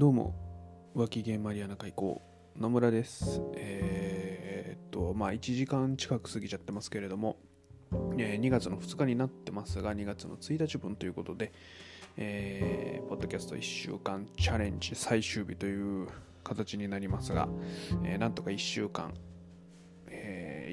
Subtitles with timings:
[0.00, 0.34] どうも、
[0.94, 2.22] 脇毛マリアナ海溝
[2.58, 3.42] 野村です。
[3.54, 7.36] えーっと、まあ、1時間近く過ぎちゃってますけれども、
[8.16, 11.52] えー2月の2日になってますが、2月の1日分ということで、
[12.16, 16.08] えーポッドキャスト1週間チャレンジ最終日という
[16.44, 17.50] 形になりますが、
[18.02, 19.12] えーなんとか1週間、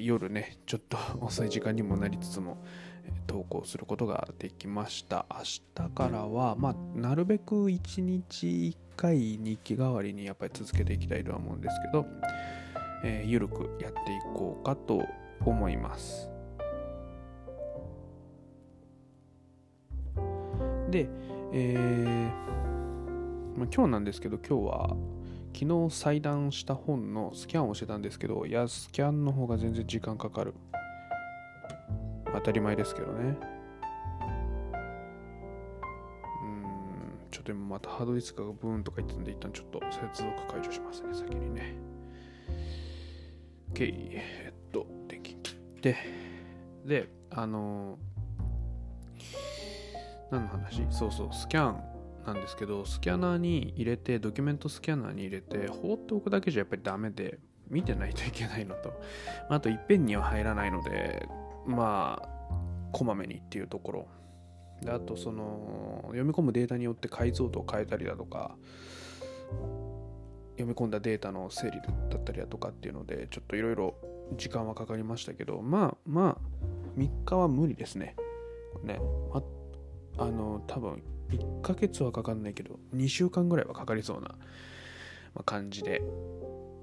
[0.00, 2.58] 夜ね、ちょっと 遅い時間にもなりつつも、
[3.26, 5.26] 投稿することができました。
[5.30, 5.44] 明
[5.88, 12.06] 日からは、まあ、なるべく1日1回日記代わりにやっぱり続けていきたいとは思うんですけど、
[13.04, 15.04] えーゆるくやっていこうかと
[15.44, 16.30] 思います。
[20.90, 21.08] で、
[21.52, 22.48] えー
[23.58, 24.96] まあ、今日なんですけど、今日は
[25.58, 30.54] 昨日裁断した本のスキャンをしてたんですけど、いや、スキャンの方が全然時間かかる。
[32.32, 33.36] 当たり前ですけどね。
[36.44, 41.74] うん、ちょっと今またハードディスクがブーンとか言ってたんで、一旦ちょっと接続解除しますね、先にね。
[43.72, 45.96] OK、えっと、電源切って、
[46.84, 47.98] で、あのー
[50.30, 50.86] 何の話？
[50.90, 51.97] そうそう、スキャン
[52.28, 58.92] なんですけど、スキャナーに入れて、ドキュメントスキャナーに入れて、放っておくだけじゃやっぱりダメで、見てないといけないのと、
[59.48, 61.28] あといっぺんには入らないので、
[61.66, 62.28] まあ、
[62.92, 64.08] こまめにっていうところ。
[64.82, 68.56] であと、その、読み込むデータによって解像度を変えたりだとか、
[70.52, 73.94] 読み込んだデータの整理だったりだとかっていうので、ちょっといろいろ
[74.36, 78.16] 時間はかかりましたけど、まあまあ、3日は無理ですね。
[78.82, 79.00] ね、
[80.18, 84.34] あの、多分1ヶ月はかかんないけど、2週間ぐらいはかかりそうな、
[85.44, 86.02] 感じで、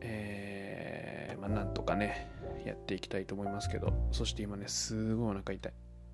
[0.00, 2.28] えーまあ、なんとかね、
[2.64, 5.72] やっていきたいと思いますけど、そして今ね、すごいお腹痛い。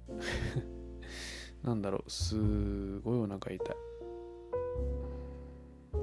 [1.64, 3.58] なんだろう、すごいお腹痛い。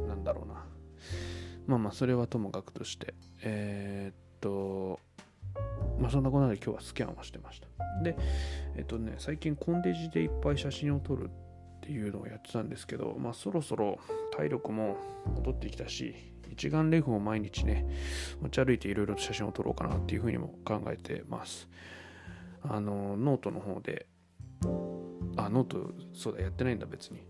[0.08, 0.66] なんだろうな。
[1.68, 3.14] まあまあ、それはともかくとして、
[3.44, 5.00] えーっと、
[6.00, 7.68] まあそんなことで今日はスキャンをしてました。
[8.02, 8.18] で、
[8.76, 11.30] えっとね、最近コンデジでいっぱい写真を撮るっ
[11.82, 14.00] ていうのをやってたんですけど、まあそろそろ
[14.36, 14.98] 体力も
[15.36, 16.16] 戻ってきたし、
[16.52, 17.86] 一眼レフを毎日ね、
[18.42, 21.68] 持ち歩いていろいろと写真を撮ろうかなっていうふうにも考えてます。
[22.62, 24.08] あの、ノートの方で、
[25.36, 27.28] あ、 note、そうだ、やってないんだ、別に。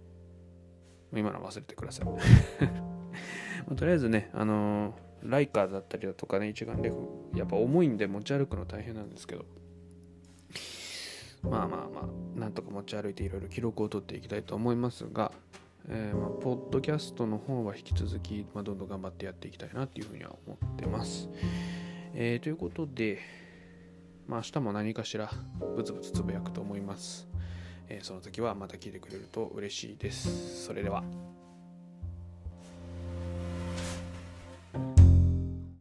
[1.16, 2.06] 今のは忘れてください。
[3.68, 6.97] まとりあえずね、あのライカーだったりだとかね、一眼レフ、
[7.35, 9.46] やっぱ重いんで持ち歩くの大変なんですけど、
[11.43, 15.31] まあまあまあ、なんとか持ち歩いていろいろ記録を取っていきたいと思いますが、
[15.89, 21.29] えーまあ、ポッドキャストの方は引き続き、まあ、どんどん頑張ってやっていきたいなっていうふうには思ってます。
[22.15, 23.19] えーということで、
[24.27, 25.29] まあ、明日も何かしら
[25.75, 27.27] ブツブツつぶやくと思います。
[27.89, 30.65] えーその時はまた聞いてくれると嬉しいです。
[30.65, 31.03] それでは。